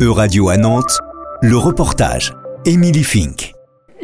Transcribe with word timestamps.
Euradio 0.00 0.48
à 0.48 0.56
Nantes, 0.56 1.00
le 1.42 1.56
reportage. 1.56 2.32
Émilie 2.64 3.02
Fink. 3.02 3.57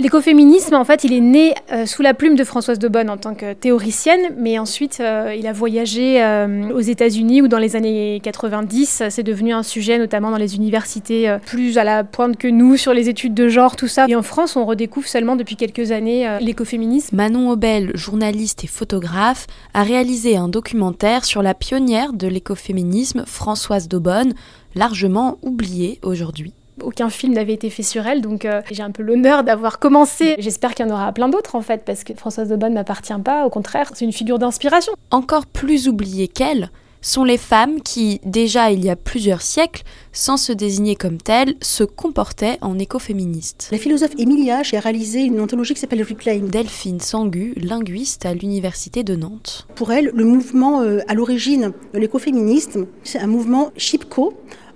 L'écoféminisme, 0.05 0.75
en 0.75 0.85
fait, 0.85 1.03
il 1.05 1.15
est 1.15 1.21
né 1.21 1.55
euh, 1.73 1.87
sous 1.87 2.03
la 2.03 2.13
plume 2.13 2.37
de 2.37 2.45
Françoise 2.45 2.79
de 2.79 2.89
Bonne 2.89 3.09
en 3.09 3.17
tant 3.17 3.35
que 3.35 3.55
théoricienne, 3.55 4.35
mais 4.37 4.59
ensuite, 4.59 4.99
euh, 5.01 5.35
il 5.35 5.47
a 5.47 5.55
voyagé 5.55 6.23
euh, 6.23 6.69
aux 6.75 6.81
États-Unis 6.81 7.41
où, 7.41 7.49
dans 7.49 7.57
les 7.59 7.75
années 7.75 8.21
90, 8.23 9.05
c'est 9.09 9.23
devenu 9.23 9.55
un 9.55 9.63
sujet, 9.63 9.97
notamment 9.97 10.31
dans 10.31 10.37
les 10.37 10.57
universités 10.57 11.35
plus 11.47 11.79
à 11.79 11.85
la 11.85 12.05
pointe 12.05 12.37
que 12.37 12.49
nous 12.49 12.77
sur 12.77 12.93
les 12.93 13.09
études 13.09 13.33
de 13.33 13.49
genre, 13.49 13.77
tout 13.77 13.89
ça. 13.89 14.05
Et 14.07 14.15
en 14.15 14.23
France, 14.23 14.57
on 14.57 14.67
redécouvre 14.67 15.09
seulement 15.09 15.37
depuis 15.37 15.57
quelques 15.57 15.91
années 15.91 16.37
l'écoféminisme. 16.39 17.17
Manon 17.17 17.49
Aubel, 17.49 17.91
journaliste 17.95 18.63
et 18.63 18.67
photographe, 18.67 19.47
a 19.73 19.85
réalisé 19.85 20.37
un 20.37 20.49
documentaire 20.49 21.25
sur 21.25 21.41
la 21.41 21.55
pionnière 21.55 22.13
de 22.13 22.29
l'écoféminisme, 22.29 23.25
Françoise 23.27 23.89
Daubonne, 23.89 24.35
largement 24.75 25.39
oubliée 25.41 25.99
aujourd'hui. 26.03 26.53
Aucun 26.83 27.09
film 27.09 27.35
n'avait 27.35 27.55
été 27.55 27.71
fait 27.71 27.83
sur 27.83 28.07
elle, 28.07 28.21
donc 28.21 28.45
euh, 28.45 28.63
j'ai 28.71 28.83
un 28.83 28.91
peu 28.91 29.03
l'honneur 29.03 29.45
d'avoir 29.45 29.79
commencé. 29.79 30.35
J'espère 30.39 30.75
qu'il 30.75 30.87
y 30.87 30.91
en 30.91 30.93
aura 30.93 31.13
plein 31.13 31.29
d'autres 31.29 31.55
en 31.55 31.61
fait, 31.61 31.85
parce 31.85 32.05
que 32.05 32.15
Françoise 32.15 32.49
de 32.49 32.57
Bonne 32.57 32.71
ne 32.71 32.75
m'appartient 32.75 33.13
pas, 33.25 33.47
au 33.47 33.51
contraire, 33.51 33.91
c'est 33.95 34.05
une 34.05 34.13
figure 34.13 34.39
d'inspiration. 34.39 34.93
Encore 35.11 35.47
plus 35.47 35.89
oubliées 35.89 36.29
qu'elle 36.29 36.71
sont 37.05 37.25
les 37.25 37.39
femmes 37.39 37.83
qui, 37.83 38.21
déjà 38.25 38.71
il 38.71 38.85
y 38.85 38.91
a 38.91 38.97
plusieurs 38.97 39.43
siècles, 39.43 39.83
sans 40.13 40.37
se 40.37 40.53
désigner 40.53 40.97
comme 40.97 41.19
telles, 41.19 41.55
se 41.61 41.85
comportaient 41.85 42.59
en 42.63 42.79
écoféministes. 42.79 43.69
La 43.71 43.79
philosophe 43.79 44.13
Emilia 44.19 44.59
a 44.59 44.81
réalisé 44.81 45.21
une 45.21 45.41
anthologie 45.41 45.75
qui 45.75 45.81
s'appelle 45.81 46.03
Reclaim. 46.03 46.47
Delphine 46.49 47.01
Sangu, 47.01 47.53
linguiste 47.57 48.25
à 48.27 48.35
l'université 48.35 49.05
de 49.05 49.17
Nantes. 49.17 49.67
Pour 49.75 49.93
elle, 49.93 50.11
le 50.15 50.25
mouvement 50.25 50.81
euh, 50.81 51.01
à 51.07 51.15
l'origine 51.15 51.73
de 51.93 51.99
l'écoféminisme, 51.99 52.87
c'est 53.03 53.19
un 53.19 53.27
mouvement 53.27 53.71
chipko 53.77 54.35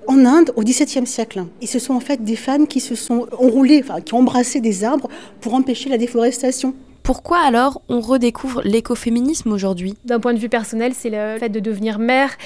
en 0.08 0.24
Inde 0.24 0.52
au 0.56 0.62
XVIIe 0.62 1.06
siècle. 1.06 1.44
Et 1.62 1.66
ce 1.66 1.78
sont 1.78 1.94
en 1.94 2.00
fait 2.00 2.24
des 2.24 2.34
femmes 2.34 2.66
qui 2.66 2.80
se 2.80 2.96
sont 2.96 3.26
enroulées, 3.38 3.80
enfin, 3.84 4.00
qui 4.00 4.14
ont 4.14 4.18
embrassé 4.18 4.60
des 4.60 4.82
arbres 4.82 5.08
pour 5.40 5.54
empêcher 5.54 5.88
la 5.88 5.98
déforestation. 5.98 6.74
Pourquoi 7.04 7.38
alors 7.38 7.80
on 7.88 8.00
redécouvre 8.00 8.60
l'écoféminisme 8.64 9.52
aujourd'hui? 9.52 9.94
D'un 10.04 10.20
point 10.20 10.34
de 10.34 10.38
vue 10.38 10.48
personnel, 10.48 10.92
c'est 10.94 11.10
le 11.10 11.38
fait 11.38 11.48
de 11.48 11.60
devenir 11.60 11.98
mère 11.98 12.36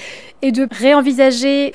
et 0.40 0.52
de 0.52 0.68
réenvisager 0.70 1.72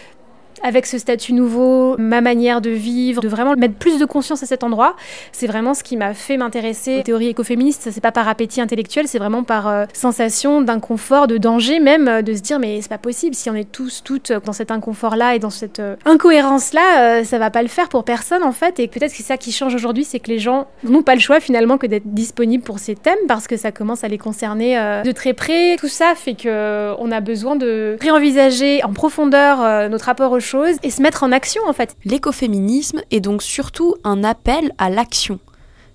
avec 0.64 0.86
ce 0.86 0.98
statut 0.98 1.34
nouveau, 1.34 1.96
ma 1.98 2.22
manière 2.22 2.62
de 2.62 2.70
vivre, 2.70 3.22
de 3.22 3.28
vraiment 3.28 3.56
mettre 3.56 3.76
plus 3.76 4.00
de 4.00 4.06
conscience 4.06 4.44
à 4.44 4.46
cet 4.46 4.64
endroit. 4.64 4.96
C'est 5.32 5.48
vraiment 5.48 5.74
ce 5.74 5.84
qui 5.84 5.98
m'a 5.98 6.14
fait 6.14 6.38
m'intéresser 6.38 7.00
aux 7.00 7.04
théories 7.04 7.30
écoféministes. 7.30 7.90
C'est 7.92 8.02
pas 8.02 8.12
par 8.12 8.28
appétit 8.28 8.62
intellectuel, 8.62 9.08
c'est 9.08 9.20
vraiment 9.20 9.44
par 9.44 9.68
euh, 9.68 9.86
sensation 9.94 10.62
d'inconfort, 10.62 11.28
de 11.28 11.38
danger 11.38 11.80
même, 11.80 12.08
euh, 12.08 12.22
de 12.22 12.34
se 12.34 12.42
dire 12.42 12.60
mais 12.60 12.82
c'est 12.82 12.90
pas 12.90 12.98
possible 12.98 13.36
si 13.36 13.50
on 13.50 13.56
est 13.56 13.72
tous, 13.72 14.02
toutes 14.04 14.32
dans 14.32 14.54
cet 14.54 14.72
inconfort-là 14.72 15.36
et 15.36 15.40
dans 15.40 15.50
cette 15.50 15.80
euh, 15.80 15.96
incohérence-là, 16.06 17.24
ça 17.24 17.38
va 17.38 17.50
pas 17.50 17.62
le 17.62 17.68
faire 17.68 17.90
pour 17.90 18.04
personne 18.04 18.44
en 18.44 18.52
fait. 18.52 18.80
Et 18.80 18.88
peut-être 18.88 19.12
que 19.12 19.18
c'est 19.18 19.24
ça 19.24 19.38
qui 19.38 19.52
change 19.52 19.76
aujourd'hui, 19.76 20.04
c'est 20.04 20.20
que 20.20 20.30
les 20.30 20.40
gens 20.40 20.68
n'ont 20.84 21.04
pas 21.04 21.16
le 21.16 21.22
choix 21.22 21.40
finalement 21.40 21.78
que 21.78 21.88
d'être 21.88 22.08
disponibles 22.08 22.64
pour 22.64 22.80
ces 22.80 22.96
thèmes 22.96 23.16
parce 23.28 23.48
que 23.48 23.58
ça 23.58 23.72
commence 23.72 24.04
à 24.04 24.08
les 24.08 24.18
concerner 24.18 25.02
de 25.04 25.12
très 25.12 25.34
près. 25.34 25.76
Tout 25.78 25.88
ça 25.88 26.14
fait 26.16 26.34
que 26.34 26.94
on 27.00 27.12
a 27.12 27.20
besoin 27.20 27.56
de 27.56 27.98
réenvisager 28.02 28.84
en 28.84 28.94
profondeur 28.94 29.90
notre 29.90 30.06
rapport 30.06 30.32
aux 30.32 30.40
et 30.56 30.92
se 30.92 31.02
mettre 31.02 31.24
en 31.24 31.32
action 31.32 31.62
en 31.68 31.74
fait. 31.74 31.96
L'écoféminisme 32.06 33.02
est 33.12 33.20
donc 33.20 33.44
surtout 33.44 33.96
un 34.04 34.24
appel 34.24 34.72
à 34.78 34.90
l'action. 34.90 35.40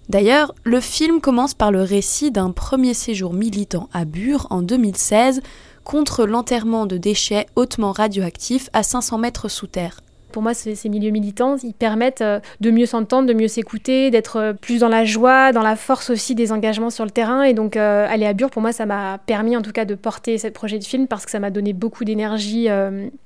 D'ailleurs, 0.09 0.55
le 0.65 0.81
film 0.81 1.21
commence 1.21 1.55
par 1.55 1.71
le 1.71 1.83
récit 1.83 2.31
d'un 2.31 2.51
premier 2.51 2.93
séjour 2.93 3.33
militant 3.33 3.89
à 3.93 4.05
Bure 4.05 4.47
en 4.51 4.61
2016 4.63 5.41
contre 5.85 6.27
l'enterrement 6.27 6.87
de 6.87 6.97
déchets 6.97 7.47
hautement 7.57 7.93
radioactifs 7.93 8.69
à 8.73 8.83
500 8.83 9.19
mètres 9.19 9.49
sous 9.49 9.67
terre. 9.67 10.01
Pour 10.33 10.43
moi, 10.43 10.55
ces, 10.55 10.89
milieux 10.89 11.11
militants, 11.11 11.57
permettent 11.79 12.23
euh, 12.23 12.41
de 12.61 12.71
mieux 12.71 12.87
s'entendre, 12.87 13.29
de 13.29 13.35
mieux 13.35 13.49
s'écouter, 13.49 14.11
d'être 14.11 14.37
euh, 14.37 14.53
plus 14.53 14.81
dans 14.81 14.89
la 14.89 15.05
joie, 15.05 15.53
dans 15.53 15.63
la 15.63 15.77
force 15.77 16.11
aussi 16.11 16.35
des 16.35 16.53
engagements 16.53 16.91
sur 16.91 17.05
le 17.05 17.11
terrain. 17.11 17.43
Et 17.43 17.55
donc, 17.55 17.77
euh, 17.77 18.07
aller 18.09 18.27
à 18.27 18.33
Bure, 18.33 18.51
pour 18.51 18.63
moi, 18.63 18.73
ça 18.73 18.87
m'a 18.87 19.19
permis 19.19 19.57
en 19.57 19.63
tout 19.63 19.73
cas 19.73 19.85
de 19.85 19.95
porter 19.95 20.39
ce 20.39 20.49
projet 20.49 20.79
de 20.79 20.85
film 20.85 21.07
parce 21.07 21.25
que 21.25 21.31
ça 21.31 21.41
m'a 21.41 21.51
donné 21.51 21.73
beaucoup 21.73 22.05
d'énergie 22.05 22.69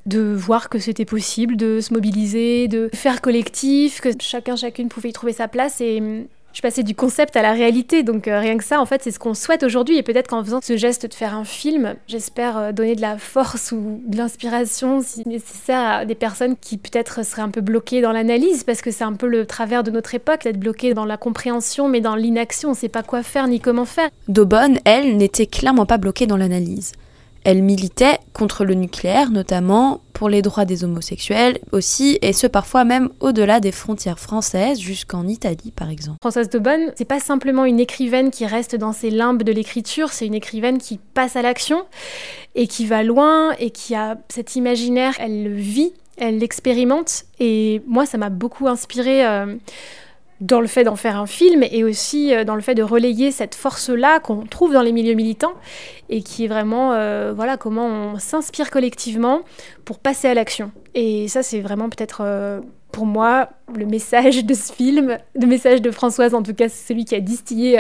de 0.07 0.21
voir 0.35 0.69
que 0.69 0.79
c'était 0.79 1.05
possible, 1.05 1.57
de 1.57 1.81
se 1.81 1.93
mobiliser, 1.95 2.69
de 2.69 2.91
faire 2.95 3.21
collectif, 3.21 4.01
que 4.01 4.11
chacun, 4.21 4.57
chacune 4.57 4.89
pouvait 4.89 5.11
y 5.11 5.13
trouver 5.13 5.33
sa 5.33 5.49
place. 5.49 5.81
Je 6.53 6.63
passais 6.63 6.83
du 6.83 6.95
concept 6.95 7.37
à 7.37 7.43
la 7.43 7.53
réalité. 7.53 8.03
Donc 8.03 8.29
euh, 8.29 8.41
rien 8.41 8.57
que 8.57 8.65
ça, 8.65 8.81
en 8.81 8.87
fait, 8.87 9.03
c'est 9.03 9.11
ce 9.11 9.19
qu'on 9.19 9.35
souhaite 9.35 9.63
aujourd'hui. 9.63 9.99
Et 9.99 10.03
peut-être 10.03 10.29
qu'en 10.29 10.43
faisant 10.43 10.61
ce 10.63 10.77
geste 10.77 11.07
de 11.07 11.15
faire 11.15 11.35
un 11.35 11.45
film, 11.45 11.95
j'espère 12.07 12.57
euh, 12.57 12.73
donner 12.73 12.97
de 12.97 13.03
la 13.03 13.19
force 13.19 13.73
ou 13.73 14.03
de 14.07 14.17
l'inspiration, 14.17 15.03
si 15.03 15.27
nécessaire, 15.29 15.81
à 15.81 16.05
des 16.05 16.15
personnes 16.15 16.57
qui 16.57 16.79
peut-être 16.79 17.25
seraient 17.25 17.43
un 17.43 17.51
peu 17.51 17.61
bloquées 17.61 18.01
dans 18.01 18.13
l'analyse, 18.13 18.65
parce 18.65 18.81
que 18.81 18.91
c'est 18.91 19.05
un 19.05 19.13
peu 19.13 19.27
le 19.27 19.47
travers 19.47 19.83
de 19.83 19.91
notre 19.91 20.15
époque, 20.15 20.45
d'être 20.45 20.59
bloqué 20.59 20.95
dans 20.95 21.05
la 21.05 21.17
compréhension, 21.17 21.89
mais 21.89 22.01
dans 22.01 22.17
l'inaction. 22.17 22.71
On 22.71 22.73
ne 22.73 22.77
sait 22.77 22.89
pas 22.89 23.03
quoi 23.03 23.23
faire 23.23 23.49
ni 23.49 23.61
comment 23.61 23.85
faire. 23.85 24.09
Daubonne, 24.29 24.79
elle, 24.85 25.17
n'était 25.17 25.47
clairement 25.47 25.87
pas 25.87 25.99
bloquée 25.99 26.27
dans 26.27 26.37
l'analyse. 26.37 26.93
Elle 27.49 27.63
militait 27.63 28.19
contre 28.33 28.65
le 28.65 28.75
nucléaire 28.75 29.31
notamment, 29.31 30.01
pour 30.15 30.29
les 30.29 30.43
droits 30.43 30.65
des 30.65 30.83
homosexuels 30.83 31.61
aussi, 31.71 32.19
et 32.21 32.33
ce 32.33 32.49
parfois 32.49 32.83
même 32.83 33.09
au-delà 33.21 33.61
des 33.61 33.71
frontières 33.71 34.19
françaises, 34.19 34.81
jusqu'en 34.81 35.29
Italie 35.29 35.73
par 35.77 35.89
exemple. 35.89 36.19
Françoise 36.21 36.51
Bonne, 36.51 36.91
c'est 36.97 37.05
pas 37.05 37.21
simplement 37.21 37.65
une 37.65 37.79
écrivaine 37.79 38.33
qui 38.33 38.47
reste 38.47 38.75
dans 38.75 38.93
ses 38.93 39.11
limbes 39.11 39.45
de 39.45 39.53
l'écriture, 39.53 40.09
c'est 40.11 40.27
une 40.27 40.35
écrivaine 40.35 40.79
qui 40.79 40.99
passe 41.15 41.37
à 41.37 41.43
l'action 41.43 41.85
et 42.57 42.67
qui 42.67 42.85
va 42.85 43.05
loin 43.05 43.53
et 43.61 43.71
qui 43.71 43.95
a 43.95 44.19
cet 44.29 44.57
imaginaire, 44.57 45.15
elle 45.21 45.45
le 45.45 45.55
vit, 45.55 45.93
elle 46.17 46.39
l'expérimente, 46.39 47.27
et 47.39 47.81
moi 47.87 48.07
ça 48.07 48.19
m'a 48.19 48.29
beaucoup 48.29 48.67
inspiré. 48.67 49.25
Euh, 49.25 49.55
dans 50.41 50.61
le 50.61 50.67
fait 50.67 50.85
d'en 50.85 50.97
faire 50.97 51.19
un 51.19 51.27
film 51.27 51.63
et 51.71 51.85
aussi 51.85 52.35
euh, 52.35 52.45
dans 52.45 52.55
le 52.55 52.61
fait 52.61 52.75
de 52.75 52.83
relayer 52.83 53.31
cette 53.31 53.55
force-là 53.55 54.21
qu'on 54.21 54.45
trouve 54.47 54.73
dans 54.73 54.83
les 54.83 54.93
milieux 54.93 55.15
militants 55.15 55.55
et 56.09 56.23
qui 56.23 56.45
est 56.45 56.49
vraiment 56.49 56.93
euh, 56.93 57.33
voilà 57.35 57.57
comment 57.57 57.87
on 57.87 58.19
s'inspire 58.19 58.71
collectivement 58.71 59.41
pour 59.85 59.99
passer 59.99 60.29
à 60.29 60.35
l'action. 60.35 60.73
Et 60.95 61.29
ça 61.29 61.43
c'est 61.43 61.61
vraiment 61.61 61.89
peut-être 61.89 62.21
euh, 62.23 62.61
pour 62.93 63.07
moi 63.07 63.49
le 63.75 63.87
message 63.87 64.45
de 64.45 64.55
ce 64.55 64.73
film, 64.73 65.19
le 65.35 65.47
message 65.47 65.81
de 65.83 65.91
Françoise 65.91 66.35
en 66.35 66.43
tout 66.43 66.55
cas 66.55 66.69
celui 66.69 67.05
qui 67.05 67.15
a 67.15 67.21
distillé 67.21 67.79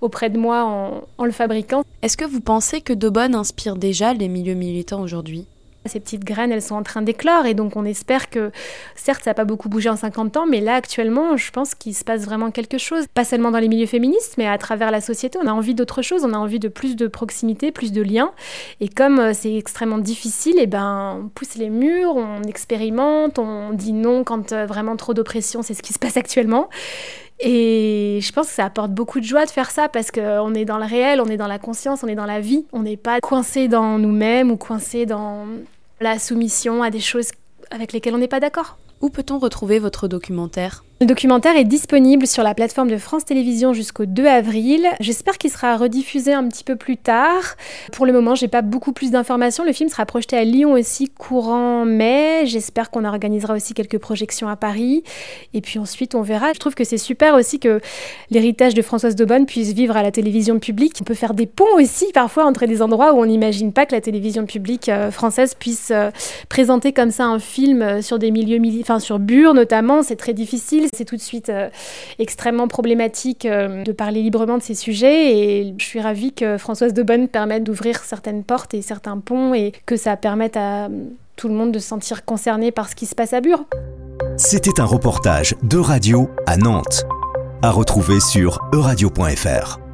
auprès 0.00 0.30
de 0.30 0.38
moi 0.38 0.64
en, 0.64 1.04
en 1.18 1.24
le 1.24 1.32
fabriquant. 1.32 1.82
Est-ce 2.02 2.16
que 2.16 2.24
vous 2.24 2.40
pensez 2.40 2.80
que 2.80 2.92
Daubonne 2.92 3.34
inspire 3.34 3.76
déjà 3.76 4.12
les 4.14 4.28
milieux 4.28 4.54
militants 4.54 5.02
aujourd'hui? 5.02 5.46
Ces 5.86 6.00
petites 6.00 6.24
graines, 6.24 6.52
elles 6.52 6.62
sont 6.62 6.74
en 6.74 6.82
train 6.82 7.02
d'éclore 7.02 7.46
et 7.46 7.54
donc 7.54 7.76
on 7.76 7.84
espère 7.84 8.28
que, 8.28 8.50
certes, 8.96 9.24
ça 9.24 9.30
n'a 9.30 9.34
pas 9.34 9.44
beaucoup 9.44 9.68
bougé 9.68 9.88
en 9.88 9.96
50 9.96 10.36
ans, 10.36 10.46
mais 10.46 10.60
là, 10.60 10.74
actuellement, 10.74 11.36
je 11.36 11.50
pense 11.50 11.74
qu'il 11.74 11.94
se 11.94 12.04
passe 12.04 12.24
vraiment 12.24 12.50
quelque 12.50 12.78
chose. 12.78 13.06
Pas 13.14 13.24
seulement 13.24 13.50
dans 13.50 13.58
les 13.58 13.68
milieux 13.68 13.86
féministes, 13.86 14.34
mais 14.36 14.46
à 14.46 14.58
travers 14.58 14.90
la 14.90 15.00
société. 15.00 15.38
On 15.42 15.46
a 15.46 15.52
envie 15.52 15.74
d'autre 15.74 16.02
chose, 16.02 16.24
on 16.24 16.34
a 16.34 16.38
envie 16.38 16.58
de 16.58 16.68
plus 16.68 16.96
de 16.96 17.06
proximité, 17.06 17.72
plus 17.72 17.92
de 17.92 18.02
liens. 18.02 18.32
Et 18.80 18.88
comme 18.88 19.18
euh, 19.18 19.32
c'est 19.32 19.54
extrêmement 19.54 19.98
difficile, 19.98 20.58
et 20.58 20.62
eh 20.62 20.66
ben, 20.66 21.22
on 21.24 21.28
pousse 21.28 21.54
les 21.54 21.70
murs, 21.70 22.16
on 22.16 22.42
expérimente, 22.42 23.38
on 23.38 23.72
dit 23.72 23.92
non 23.92 24.24
quand 24.24 24.52
euh, 24.52 24.66
vraiment 24.66 24.96
trop 24.96 25.14
d'oppression, 25.14 25.62
c'est 25.62 25.74
ce 25.74 25.82
qui 25.82 25.92
se 25.92 25.98
passe 25.98 26.16
actuellement. 26.16 26.68
Je 28.20 28.32
pense 28.32 28.48
que 28.48 28.54
ça 28.54 28.64
apporte 28.64 28.92
beaucoup 28.92 29.20
de 29.20 29.24
joie 29.24 29.44
de 29.44 29.50
faire 29.50 29.70
ça 29.70 29.88
parce 29.88 30.10
qu'on 30.10 30.54
est 30.54 30.64
dans 30.64 30.78
le 30.78 30.84
réel, 30.84 31.20
on 31.20 31.26
est 31.26 31.36
dans 31.36 31.46
la 31.46 31.58
conscience, 31.58 32.02
on 32.02 32.08
est 32.08 32.14
dans 32.14 32.26
la 32.26 32.40
vie. 32.40 32.66
On 32.72 32.82
n'est 32.82 32.96
pas 32.96 33.20
coincé 33.20 33.68
dans 33.68 33.98
nous-mêmes 33.98 34.50
ou 34.50 34.56
coincé 34.56 35.06
dans 35.06 35.46
la 36.00 36.18
soumission 36.18 36.82
à 36.82 36.90
des 36.90 37.00
choses 37.00 37.30
avec 37.70 37.92
lesquelles 37.92 38.14
on 38.14 38.18
n'est 38.18 38.28
pas 38.28 38.40
d'accord. 38.40 38.78
Où 39.00 39.10
peut-on 39.10 39.38
retrouver 39.38 39.78
votre 39.78 40.08
documentaire? 40.08 40.84
Le 41.02 41.06
documentaire 41.06 41.56
est 41.56 41.64
disponible 41.64 42.26
sur 42.26 42.42
la 42.42 42.52
plateforme 42.52 42.90
de 42.90 42.98
France 42.98 43.24
Télévisions 43.24 43.72
jusqu'au 43.72 44.04
2 44.04 44.26
avril. 44.26 44.86
J'espère 45.00 45.38
qu'il 45.38 45.50
sera 45.50 45.78
rediffusé 45.78 46.34
un 46.34 46.46
petit 46.46 46.62
peu 46.62 46.76
plus 46.76 46.98
tard. 46.98 47.56
Pour 47.90 48.04
le 48.04 48.12
moment, 48.12 48.34
j'ai 48.34 48.48
pas 48.48 48.60
beaucoup 48.60 48.92
plus 48.92 49.10
d'informations. 49.10 49.64
Le 49.64 49.72
film 49.72 49.88
sera 49.88 50.04
projeté 50.04 50.36
à 50.36 50.44
Lyon 50.44 50.72
aussi 50.72 51.08
courant 51.08 51.86
mai. 51.86 52.42
J'espère 52.44 52.90
qu'on 52.90 53.06
organisera 53.06 53.54
aussi 53.54 53.72
quelques 53.72 53.96
projections 53.96 54.50
à 54.50 54.56
Paris. 54.56 55.02
Et 55.54 55.62
puis 55.62 55.78
ensuite, 55.78 56.14
on 56.14 56.20
verra. 56.20 56.52
Je 56.52 56.58
trouve 56.58 56.74
que 56.74 56.84
c'est 56.84 56.98
super 56.98 57.34
aussi 57.34 57.60
que 57.60 57.80
l'héritage 58.30 58.74
de 58.74 58.82
Françoise 58.82 59.16
Daubonne 59.16 59.46
puisse 59.46 59.72
vivre 59.72 59.96
à 59.96 60.02
la 60.02 60.10
télévision 60.10 60.58
publique. 60.58 60.98
On 61.00 61.04
peut 61.04 61.14
faire 61.14 61.32
des 61.32 61.46
ponts 61.46 61.78
aussi 61.78 62.12
parfois 62.12 62.44
entre 62.44 62.66
des 62.66 62.82
endroits 62.82 63.14
où 63.14 63.20
on 63.20 63.26
n'imagine 63.26 63.72
pas 63.72 63.86
que 63.86 63.94
la 63.94 64.02
télévision 64.02 64.44
publique 64.44 64.90
euh, 64.90 65.10
française 65.10 65.54
puisse 65.58 65.92
euh, 65.92 66.10
présenter 66.50 66.92
comme 66.92 67.10
ça 67.10 67.24
un 67.24 67.38
film 67.38 67.80
euh, 67.80 68.02
sur 68.02 68.18
des 68.18 68.30
milieux, 68.30 68.60
enfin 68.82 68.98
sur 68.98 69.18
Bure 69.18 69.54
notamment. 69.54 70.02
C'est 70.02 70.16
très 70.16 70.34
difficile 70.34 70.89
c'est 70.94 71.04
tout 71.04 71.16
de 71.16 71.20
suite 71.20 71.48
euh, 71.48 71.68
extrêmement 72.18 72.68
problématique 72.68 73.44
euh, 73.44 73.82
de 73.82 73.92
parler 73.92 74.22
librement 74.22 74.58
de 74.58 74.62
ces 74.62 74.74
sujets 74.74 75.36
et 75.36 75.74
je 75.78 75.84
suis 75.84 76.00
ravie 76.00 76.32
que 76.32 76.58
Françoise 76.58 76.94
de 76.94 77.02
Bonne 77.02 77.28
permette 77.28 77.64
d'ouvrir 77.64 78.02
certaines 78.04 78.44
portes 78.44 78.74
et 78.74 78.82
certains 78.82 79.18
ponts 79.18 79.54
et 79.54 79.72
que 79.86 79.96
ça 79.96 80.16
permette 80.16 80.56
à 80.56 80.88
tout 81.36 81.48
le 81.48 81.54
monde 81.54 81.72
de 81.72 81.78
se 81.78 81.88
sentir 81.88 82.24
concerné 82.24 82.70
par 82.70 82.88
ce 82.88 82.94
qui 82.94 83.06
se 83.06 83.14
passe 83.14 83.32
à 83.32 83.40
Bure. 83.40 83.64
C'était 84.36 84.80
un 84.80 84.84
reportage 84.84 85.54
de 85.62 85.78
radio 85.78 86.28
à 86.46 86.56
Nantes, 86.56 87.04
à 87.62 87.70
retrouver 87.70 88.20
sur 88.20 88.60
euradio.fr. 88.72 89.89